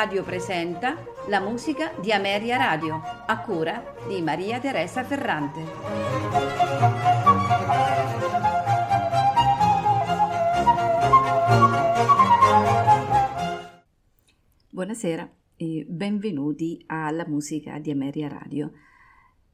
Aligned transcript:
Radio 0.00 0.24
presenta 0.24 0.96
la 1.28 1.40
musica 1.40 1.92
di 2.00 2.10
Ameria 2.10 2.56
Radio, 2.56 3.02
a 3.26 3.38
cura 3.42 3.94
di 4.08 4.22
Maria 4.22 4.58
Teresa 4.58 5.04
Ferrante. 5.04 5.60
Buonasera 14.70 15.30
e 15.56 15.84
benvenuti 15.86 16.82
alla 16.86 17.26
musica 17.26 17.78
di 17.78 17.90
Ameria 17.90 18.28
Radio. 18.28 18.72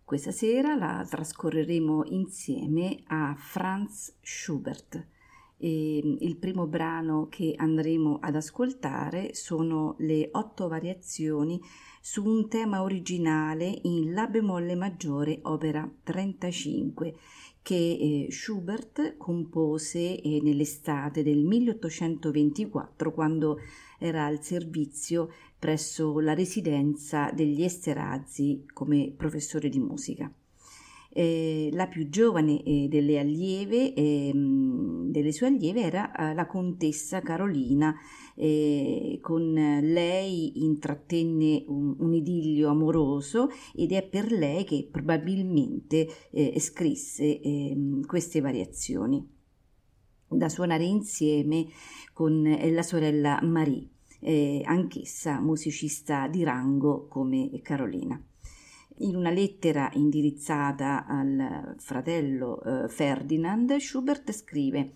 Questa 0.05 0.31
sera 0.31 0.77
la 0.77 1.05
trascorreremo 1.11 2.05
insieme 2.05 3.03
a 3.09 3.35
Franz 3.37 4.17
Schubert 4.21 5.15
e 5.59 5.99
ehm, 5.99 6.17
il 6.21 6.37
primo 6.37 6.67
brano 6.67 7.29
che 7.29 7.55
andremo 7.57 8.19
ad 8.21 8.37
ascoltare 8.37 9.35
sono 9.35 9.97
le 9.99 10.29
otto 10.33 10.69
variazioni 10.69 11.61
su 12.01 12.25
un 12.25 12.49
tema 12.49 12.83
originale 12.83 13.81
in 13.83 14.13
La 14.13 14.27
bemolle 14.27 14.77
maggiore, 14.77 15.41
opera 15.43 15.91
35, 16.05 17.15
che 17.63 17.75
eh, 17.75 18.27
Schubert 18.31 19.17
compose 19.17 20.21
eh, 20.21 20.41
nell'estate 20.41 21.25
del 21.25 21.43
1824 21.43 23.13
quando 23.13 23.59
era 23.99 24.25
al 24.25 24.41
servizio 24.41 25.31
presso 25.59 26.21
la 26.21 26.35
residenza 26.35 27.33
degli 27.33 27.65
Esterhazy 27.65 28.67
come 28.73 29.13
professore 29.17 29.69
di 29.69 29.81
musica. 29.81 30.33
Eh, 31.19 31.71
la 31.73 31.87
più 31.87 32.11
giovane 32.11 32.63
eh, 32.63 32.89
delle 32.91 33.19
allieve, 33.19 33.95
eh, 33.95 34.31
delle 34.35 35.33
sue 35.33 35.47
allieve 35.47 35.81
era 35.81 36.13
eh, 36.13 36.35
la 36.35 36.45
contessa 36.45 37.23
Carolina, 37.23 37.97
eh, 38.35 39.19
con 39.23 39.55
lei 39.55 40.63
intrattenne 40.63 41.65
un, 41.69 41.97
un, 42.01 42.13
idillio 42.13 42.69
amoroso 42.69 43.49
ed 43.75 43.93
è 43.93 44.07
per 44.07 44.31
lei 44.31 44.65
che 44.65 44.87
probabilmente 44.93 46.07
eh, 46.33 46.61
scrisse 46.61 47.41
ehm, 47.41 48.05
queste 48.05 48.43
variazioni 48.43 49.27
da 50.29 50.51
suonare 50.51 50.85
insieme 50.85 51.65
con 52.13 52.43
la 52.43 52.83
sorella 52.83 53.41
Marie, 53.43 53.89
anch'essa 54.65 55.41
musicista 55.41 56.29
di 56.29 56.45
rango 56.45 57.07
come 57.09 57.59
Carolina. 57.63 58.23
In 58.99 59.15
una 59.15 59.31
lettera 59.31 59.91
indirizzata 59.93 61.05
al 61.07 61.75
fratello 61.79 62.63
eh, 62.63 62.89
Ferdinand, 62.89 63.77
Schubert 63.77 64.33
scrive 64.33 64.95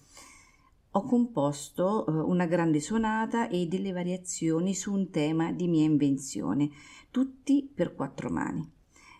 ho 0.92 1.04
composto 1.04 2.06
eh, 2.06 2.10
una 2.10 2.46
grande 2.46 2.80
sonata 2.80 3.48
e 3.48 3.66
delle 3.66 3.92
variazioni 3.92 4.74
su 4.74 4.92
un 4.92 5.10
tema 5.10 5.52
di 5.52 5.68
mia 5.68 5.84
invenzione, 5.84 6.70
tutti 7.10 7.70
per 7.72 7.94
quattro 7.94 8.28
mani. 8.30 8.68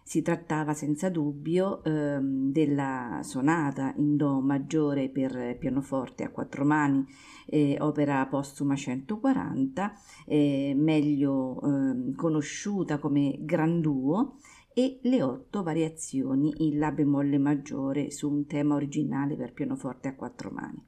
Si 0.02 0.22
trattava 0.22 0.74
senza 0.74 1.08
dubbio 1.08 1.84
eh, 1.84 2.18
della 2.20 3.20
sonata 3.22 3.92
in 3.98 4.16
Do 4.16 4.40
maggiore 4.40 5.08
per 5.08 5.56
pianoforte 5.58 6.24
a 6.24 6.30
quattro 6.30 6.64
mani, 6.64 7.06
eh, 7.46 7.76
opera 7.78 8.26
postuma 8.26 8.74
140, 8.74 9.92
eh, 10.26 10.72
meglio 10.76 11.60
ehm, 11.62 12.16
conosciuta 12.16 12.98
come 12.98 13.36
Granduo, 13.42 14.38
e 14.80 14.98
le 15.02 15.22
otto 15.22 15.62
variazioni 15.62 16.54
in 16.64 16.78
La 16.78 16.90
bemolle 16.90 17.36
maggiore 17.36 18.10
su 18.10 18.30
un 18.30 18.46
tema 18.46 18.76
originale 18.76 19.36
per 19.36 19.52
pianoforte 19.52 20.08
a 20.08 20.14
quattro 20.14 20.50
mani 20.50 20.82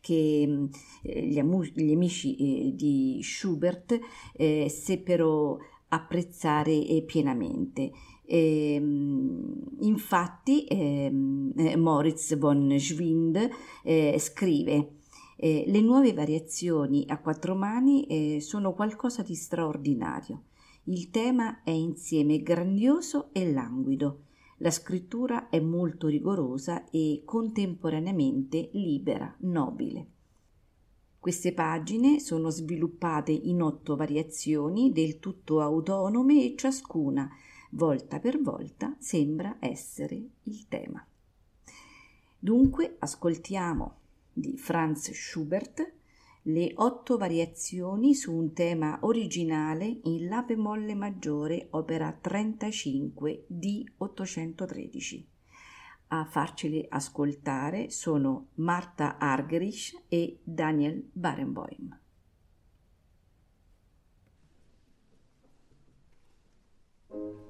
che 0.00 0.68
eh, 1.02 1.26
gli, 1.26 1.38
amici 1.38 2.36
eh, 2.36 2.74
di 2.74 3.20
Schubert 3.22 3.98
eh, 4.32 4.70
seppero 4.70 5.58
apprezzare 5.88 6.72
eh, 6.72 7.02
pienamente. 7.02 7.90
Ehm, 8.24 9.76
infatti 9.80 10.64
ehm, 10.64 11.52
eh, 11.54 11.76
Moritz 11.76 12.38
von 12.38 12.74
Schwind 12.78 13.50
eh, 13.84 14.16
scrive 14.18 14.94
le 15.42 15.80
nuove 15.80 16.12
variazioni 16.12 17.06
a 17.08 17.18
quattro 17.18 17.54
mani 17.54 18.42
sono 18.42 18.74
qualcosa 18.74 19.22
di 19.22 19.34
straordinario 19.34 20.42
il 20.84 21.10
tema 21.10 21.62
è 21.62 21.70
insieme 21.70 22.42
grandioso 22.42 23.30
e 23.32 23.52
languido. 23.52 24.24
La 24.58 24.70
scrittura 24.70 25.48
è 25.48 25.60
molto 25.60 26.08
rigorosa 26.08 26.88
e 26.90 27.22
contemporaneamente 27.24 28.70
libera, 28.72 29.34
nobile. 29.40 30.06
Queste 31.18 31.52
pagine 31.52 32.18
sono 32.18 32.48
sviluppate 32.48 33.30
in 33.30 33.62
otto 33.62 33.94
variazioni 33.94 34.90
del 34.90 35.18
tutto 35.18 35.60
autonome 35.60 36.44
e 36.44 36.54
ciascuna, 36.56 37.30
volta 37.72 38.18
per 38.18 38.40
volta, 38.40 38.96
sembra 38.98 39.58
essere 39.60 40.28
il 40.44 40.66
tema. 40.66 41.06
Dunque 42.38 42.96
ascoltiamo 42.98 43.96
di 44.32 44.56
Franz 44.56 45.10
Schubert 45.12 45.92
le 46.44 46.72
otto 46.76 47.18
variazioni 47.18 48.14
su 48.14 48.34
un 48.34 48.52
tema 48.52 48.98
originale 49.02 50.00
in 50.04 50.26
La 50.28 50.42
bemolle 50.42 50.94
maggiore, 50.94 51.68
opera 51.70 52.16
35 52.18 53.44
di 53.46 53.86
813. 53.98 55.28
A 56.08 56.24
farceli 56.24 56.84
ascoltare 56.88 57.90
sono 57.90 58.48
Marta 58.54 59.18
Argerich 59.18 60.04
e 60.08 60.40
Daniel 60.42 61.08
Barenboim. 61.12 61.98
thank 67.12 67.49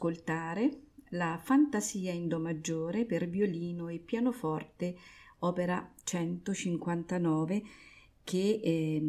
ascoltare 0.00 0.84
la 1.10 1.38
Fantasia 1.42 2.10
in 2.10 2.26
Do 2.26 2.38
maggiore 2.38 3.04
per 3.04 3.28
violino 3.28 3.88
e 3.88 3.98
pianoforte, 3.98 4.96
opera 5.40 5.92
159 6.04 7.62
che 8.24 8.60
eh, 8.62 9.02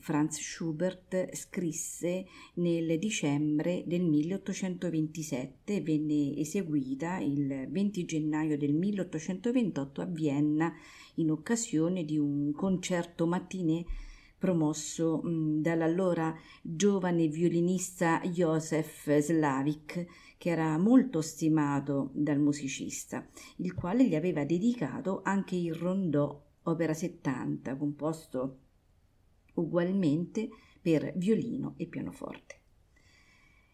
Franz 0.00 0.38
Schubert 0.38 1.34
scrisse 1.34 2.26
nel 2.54 2.98
dicembre 2.98 3.84
del 3.86 4.02
1827 4.02 5.76
e 5.76 5.80
venne 5.80 6.36
eseguita 6.36 7.18
il 7.20 7.66
20 7.70 8.04
gennaio 8.04 8.58
del 8.58 8.74
1828 8.74 10.02
a 10.02 10.04
Vienna 10.04 10.74
in 11.14 11.30
occasione 11.30 12.04
di 12.04 12.18
un 12.18 12.52
concerto 12.52 13.26
mattinè 13.26 13.82
promosso 14.44 15.22
dall'allora 15.24 16.34
giovane 16.60 17.28
violinista 17.28 18.20
Josef 18.20 19.18
Slavik, 19.18 20.06
che 20.44 20.50
era 20.50 20.76
molto 20.76 21.22
stimato 21.22 22.10
dal 22.12 22.38
musicista, 22.38 23.26
il 23.56 23.72
quale 23.72 24.06
gli 24.06 24.14
aveva 24.14 24.44
dedicato 24.44 25.22
anche 25.24 25.56
il 25.56 25.72
rondò 25.72 26.38
opera 26.64 26.92
70, 26.92 27.74
composto 27.76 28.58
ugualmente 29.54 30.50
per 30.82 31.14
violino 31.16 31.72
e 31.78 31.86
pianoforte. 31.86 32.58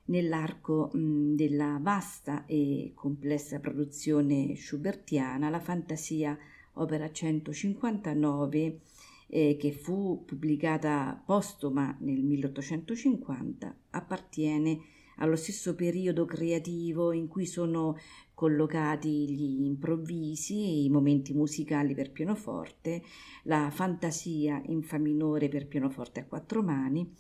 Nell'arco 0.05 0.93
della 0.95 1.81
vasta 1.83 2.47
e 2.47 2.93
complessa 2.95 3.59
produzione 3.59 4.55
schubertiana, 4.55 5.51
la 5.51 5.59
fantasia 5.59 6.39
opera 6.75 7.11
159 7.11 8.81
eh, 9.27 9.57
che 9.59 9.73
fu 9.73 10.23
pubblicata 10.25 11.21
postuma 11.27 11.97
nel 11.99 12.23
1850, 12.23 13.77
appartiene 13.91 14.99
allo 15.21 15.37
stesso 15.37 15.75
periodo 15.75 16.25
creativo 16.25 17.13
in 17.13 17.29
cui 17.29 17.47
sono 17.47 17.97
collocati 18.35 19.29
gli 19.31 19.65
improvvisi 19.65 20.85
i 20.85 20.89
momenti 20.89 21.35
musicali 21.35 21.95
per 21.95 22.11
pianoforte, 22.11 23.03
la 23.45 23.71
fantasia 23.71 24.63
in 24.67 24.83
fa 24.83 24.99
minore 24.99 25.49
per 25.49 25.67
pianoforte 25.67 26.21
a 26.21 26.25
quattro 26.25 26.63
mani 26.63 27.11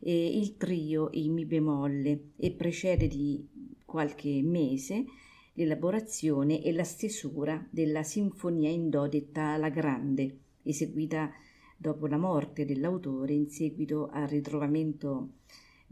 e 0.00 0.38
il 0.38 0.56
trio 0.56 1.08
in 1.12 1.32
mi 1.32 1.44
bemolle 1.44 2.30
e 2.36 2.52
precede 2.52 3.06
di 3.06 3.46
qualche 3.84 4.42
mese 4.42 5.04
l'elaborazione 5.52 6.60
e 6.62 6.72
la 6.72 6.82
stesura 6.82 7.64
della 7.70 8.02
sinfonia 8.02 8.68
in 8.68 8.90
do 8.90 9.06
detta 9.06 9.56
La 9.56 9.68
Grande, 9.68 10.38
eseguita 10.64 11.30
dopo 11.76 12.08
la 12.08 12.16
morte 12.16 12.64
dell'autore 12.64 13.34
in 13.34 13.48
seguito 13.48 14.08
al 14.10 14.26
ritrovamento 14.26 15.34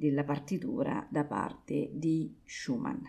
della 0.03 0.25
partitura 0.25 1.07
da 1.09 1.25
parte 1.25 1.91
di 1.93 2.35
Schumann. 2.45 3.05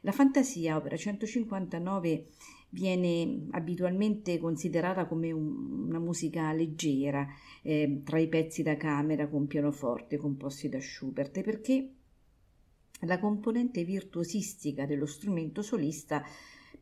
La 0.00 0.12
fantasia, 0.12 0.76
opera 0.76 0.96
159, 0.96 2.28
viene 2.70 3.46
abitualmente 3.50 4.38
considerata 4.38 5.06
come 5.06 5.32
un, 5.32 5.86
una 5.88 5.98
musica 5.98 6.52
leggera 6.52 7.26
eh, 7.62 8.00
tra 8.04 8.18
i 8.18 8.28
pezzi 8.28 8.62
da 8.62 8.76
camera 8.76 9.28
con 9.28 9.46
pianoforte 9.46 10.16
composti 10.16 10.68
da 10.70 10.80
Schubert 10.80 11.42
perché 11.42 11.90
la 13.00 13.18
componente 13.18 13.84
virtuosistica 13.84 14.86
dello 14.86 15.06
strumento 15.06 15.60
solista 15.60 16.24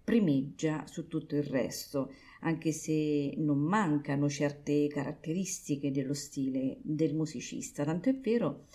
primeggia 0.02 0.86
su 0.86 1.06
tutto 1.06 1.36
il 1.36 1.44
resto, 1.44 2.12
anche 2.40 2.72
se 2.72 3.34
non 3.36 3.58
mancano 3.58 4.28
certe 4.28 4.86
caratteristiche 4.88 5.90
dello 5.90 6.14
stile 6.14 6.78
del 6.82 7.14
musicista. 7.14 7.84
Tanto 7.84 8.08
è 8.08 8.14
vero 8.14 8.66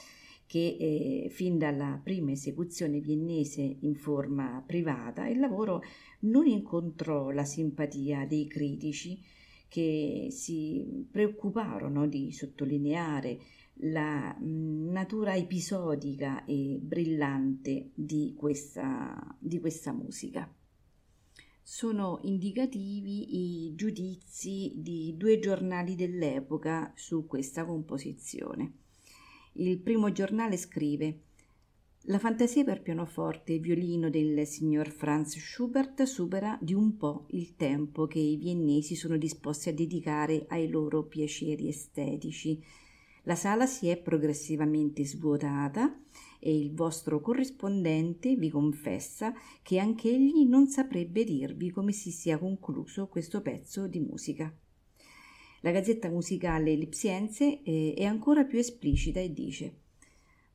che 0.50 0.78
eh, 0.80 1.30
fin 1.30 1.60
dalla 1.60 2.02
prima 2.04 2.32
esecuzione 2.32 3.00
viennese 3.00 3.62
in 3.62 3.94
forma 3.94 4.64
privata 4.66 5.28
il 5.28 5.38
lavoro 5.38 5.84
non 6.22 6.48
incontrò 6.48 7.30
la 7.30 7.44
simpatia 7.44 8.26
dei 8.26 8.48
critici 8.48 9.22
che 9.68 10.30
si 10.32 11.06
preoccuparono 11.12 12.08
di 12.08 12.32
sottolineare 12.32 13.38
la 13.82 14.36
mh, 14.36 14.90
natura 14.90 15.36
episodica 15.36 16.44
e 16.46 16.80
brillante 16.82 17.92
di 17.94 18.34
questa, 18.36 19.38
di 19.38 19.60
questa 19.60 19.94
musica 19.94 20.52
sono 21.72 22.18
indicativi 22.24 23.68
i 23.68 23.76
giudizi 23.76 24.72
di 24.78 25.14
due 25.16 25.38
giornali 25.38 25.94
dell'epoca 25.94 26.92
su 26.96 27.28
questa 27.28 27.64
composizione. 27.64 28.72
Il 29.54 29.78
primo 29.78 30.12
giornale 30.12 30.58
scrive 30.58 31.20
la 32.06 32.18
fantasia 32.18 32.64
per 32.64 32.82
pianoforte 32.82 33.54
e 33.54 33.60
violino 33.60 34.10
del 34.10 34.48
signor 34.48 34.90
Franz 34.90 35.38
Schubert 35.38 36.02
supera 36.04 36.58
di 36.60 36.74
un 36.74 36.98
po' 36.98 37.26
il 37.30 37.56
tempo 37.56 38.08
che 38.08 38.18
i 38.18 38.36
viennesi 38.36 38.96
sono 38.96 39.16
disposti 39.16 39.70
a 39.70 39.74
dedicare 39.74 40.46
ai 40.48 40.70
loro 40.70 41.04
piaceri 41.04 41.68
estetici. 41.68 42.60
La 43.24 43.36
sala 43.36 43.68
si 43.68 43.90
è 43.90 43.98
progressivamente 43.98 45.06
svuotata 45.06 45.96
e 46.40 46.58
il 46.58 46.74
vostro 46.74 47.20
corrispondente 47.20 48.36
vi 48.36 48.50
confessa 48.50 49.34
che 49.62 49.78
anch'egli 49.78 50.46
non 50.46 50.68
saprebbe 50.68 51.24
dirvi 51.24 51.70
come 51.70 51.92
si 51.92 52.12
sia 52.12 52.38
concluso 52.38 53.08
questo 53.08 53.42
pezzo 53.42 53.88
di 53.88 54.00
musica. 54.00 54.52
La 55.62 55.72
gazzetta 55.72 56.10
musicale 56.10 56.74
Lipsiense 56.76 57.62
eh, 57.62 57.94
è 57.96 58.06
ancora 58.06 58.46
più 58.46 58.58
esplicita 58.58 59.20
e 59.20 59.34
dice 59.34 59.88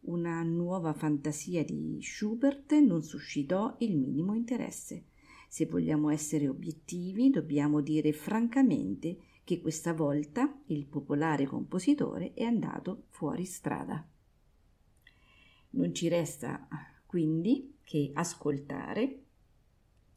una 0.07 0.43
nuova 0.43 0.93
fantasia 0.93 1.65
di 1.65 1.99
Schubert 2.03 2.73
non 2.75 3.03
suscitò 3.03 3.75
il 3.79 3.97
minimo 3.97 4.35
interesse. 4.35 5.05
Se 5.49 5.65
vogliamo 5.65 6.11
essere 6.11 6.47
obiettivi, 6.49 7.31
dobbiamo 7.31 7.81
dire 7.81 8.13
francamente 8.13 9.17
che 9.45 9.61
questa 9.63 9.95
volta 9.95 10.61
il 10.67 10.85
popolare 10.85 11.47
compositore 11.47 12.35
è 12.35 12.43
andato 12.43 13.05
fuori 13.11 13.47
strada. 13.47 14.07
Non 15.77 15.93
ci 15.93 16.07
resta 16.07 16.69
quindi 17.05 17.79
che 17.83 18.13
ascoltare 18.15 19.23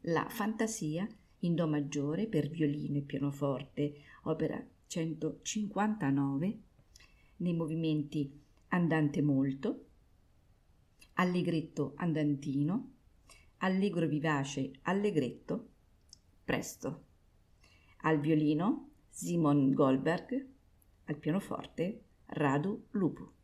la 0.02 0.28
fantasia 0.28 1.06
in 1.40 1.56
Do 1.56 1.66
maggiore 1.66 2.26
per 2.28 2.48
violino 2.48 2.98
e 2.98 3.02
pianoforte, 3.02 3.94
opera 4.22 4.64
159, 4.86 6.58
nei 7.38 7.54
movimenti 7.54 8.40
andante 8.68 9.20
molto, 9.20 9.86
allegretto 11.14 11.92
andantino, 11.96 12.92
allegro 13.58 14.06
vivace 14.06 14.70
allegretto, 14.82 15.68
presto. 16.44 17.04
Al 18.02 18.20
violino 18.20 18.90
Simon 19.08 19.72
Goldberg, 19.72 20.46
al 21.06 21.16
pianoforte 21.16 22.02
Radu 22.26 22.86
Lupu. 22.90 23.37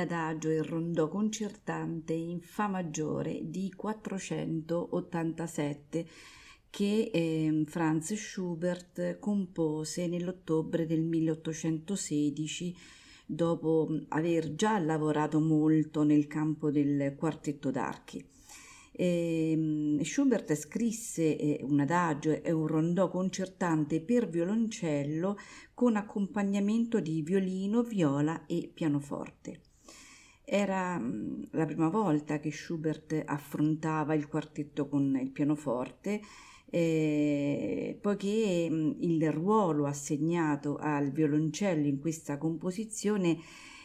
L'adagio 0.00 0.48
e 0.48 0.56
il 0.56 0.64
rondò 0.64 1.08
concertante 1.08 2.14
in 2.14 2.40
Fa 2.40 2.68
maggiore 2.68 3.40
di 3.44 3.70
487 3.74 6.06
che 6.70 7.10
eh, 7.12 7.64
Franz 7.66 8.14
Schubert 8.14 9.18
compose 9.18 10.06
nell'ottobre 10.06 10.86
del 10.86 11.02
1816 11.02 12.74
dopo 13.26 13.88
aver 14.08 14.54
già 14.54 14.78
lavorato 14.78 15.38
molto 15.40 16.02
nel 16.02 16.26
campo 16.26 16.70
del 16.70 17.14
quartetto 17.16 17.70
d'archi. 17.70 18.24
E 18.92 19.98
Schubert 20.02 20.54
scrisse 20.54 21.36
eh, 21.36 21.60
un 21.62 21.80
adagio 21.80 22.42
e 22.42 22.50
un 22.52 22.66
rondò 22.66 23.08
concertante 23.08 24.00
per 24.00 24.28
violoncello 24.28 25.36
con 25.74 25.96
accompagnamento 25.96 27.00
di 27.00 27.20
violino, 27.22 27.82
viola 27.82 28.46
e 28.46 28.70
pianoforte. 28.72 29.69
Era 30.52 30.98
mm, 30.98 31.42
la 31.52 31.64
prima 31.64 31.88
volta 31.88 32.40
che 32.40 32.50
Schubert 32.50 33.22
affrontava 33.24 34.14
il 34.14 34.26
quartetto 34.26 34.88
con 34.88 35.16
il 35.16 35.30
pianoforte, 35.30 36.20
eh, 36.68 37.96
poiché 38.00 38.66
mm, 38.68 38.90
il 38.98 39.30
ruolo 39.30 39.86
assegnato 39.86 40.76
al 40.76 41.12
violoncello 41.12 41.86
in 41.86 42.00
questa 42.00 42.36
composizione 42.36 43.38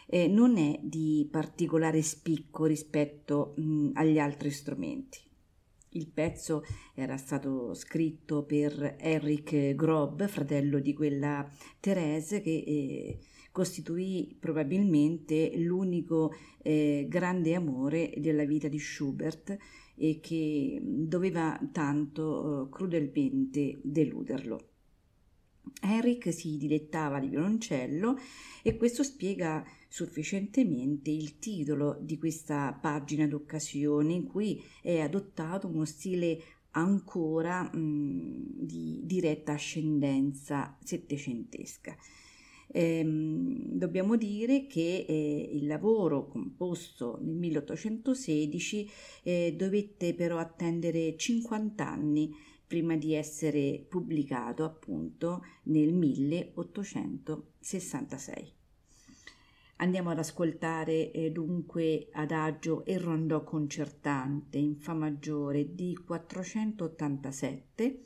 eh, 0.07 0.27
non 0.27 0.57
è 0.57 0.79
di 0.81 1.27
particolare 1.29 2.01
spicco 2.01 2.65
rispetto 2.65 3.53
mh, 3.57 3.91
agli 3.93 4.17
altri 4.17 4.49
strumenti. 4.49 5.19
Il 5.89 6.07
pezzo 6.07 6.63
era 6.95 7.15
stato 7.17 7.75
scritto 7.75 8.43
per 8.43 8.95
Eric 8.97 9.75
Grob, 9.75 10.27
fratello 10.27 10.79
di 10.79 10.95
quella 10.95 11.47
Therese 11.79 12.41
che 12.41 12.63
eh, 12.65 13.19
costituì 13.55 14.35
probabilmente 14.37 15.53
l'unico 15.55 16.33
eh, 16.61 17.05
grande 17.07 17.55
amore 17.55 18.11
della 18.17 18.43
vita 18.43 18.67
di 18.67 18.77
Schubert 18.77 19.57
e 19.95 20.19
che 20.19 20.81
doveva 20.83 21.57
tanto 21.71 22.65
eh, 22.65 22.69
crudelmente 22.69 23.79
deluderlo. 23.81 24.71
Eric 25.81 26.33
si 26.33 26.57
dilettava 26.57 27.17
di 27.21 27.29
violoncello 27.29 28.17
e 28.61 28.75
questo 28.75 29.03
spiega 29.03 29.63
sufficientemente 29.87 31.09
il 31.09 31.39
titolo 31.39 31.97
di 32.01 32.17
questa 32.17 32.73
pagina 32.73 33.25
d'occasione 33.25 34.11
in 34.11 34.25
cui 34.25 34.61
è 34.81 34.99
adottato 34.99 35.67
uno 35.67 35.85
stile 35.85 36.41
ancora 36.71 37.63
mh, 37.63 38.65
di 38.65 38.99
diretta 39.05 39.53
ascendenza 39.53 40.77
settecentesca. 40.83 41.95
Ehm, 42.77 43.77
dobbiamo 43.77 44.17
dire 44.17 44.67
che 44.67 45.05
eh, 45.07 45.49
il 45.53 45.65
lavoro 45.65 46.27
composto 46.27 47.17
nel 47.21 47.35
1816 47.35 48.91
eh, 49.23 49.55
dovette 49.57 50.13
però 50.13 50.39
attendere 50.39 51.15
50 51.15 51.87
anni 51.87 52.35
prima 52.67 52.97
di 52.97 53.13
essere 53.13 53.85
pubblicato 53.87 54.65
appunto 54.65 55.45
nel 55.63 55.93
1866. 55.93 58.51
Andiamo 59.77 60.09
ad 60.09 60.19
ascoltare 60.19 61.11
eh, 61.11 61.31
dunque 61.31 62.09
adagio 62.11 62.83
e 62.83 62.97
rondò 62.97 63.45
concertante 63.45 64.57
in 64.57 64.75
Fa 64.75 64.93
maggiore 64.93 65.73
di 65.73 65.97
487. 66.05 68.03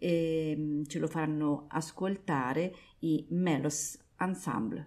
Eh, 0.00 0.82
ce 0.86 0.98
lo 0.98 1.06
faranno 1.06 1.66
ascoltare 1.68 2.74
i 3.00 3.26
Melos 3.30 4.06
Ensemble. 4.20 4.86